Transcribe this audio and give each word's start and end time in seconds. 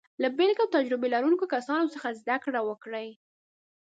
له 0.21 0.27
بېلګې 0.37 0.61
او 0.63 0.73
تجربه 0.75 1.07
لرونکو 1.13 1.45
کسانو 1.55 1.91
څخه 1.93 2.07
زده 2.19 2.35
کړه 2.43 2.59
وکړئ. 2.69 3.09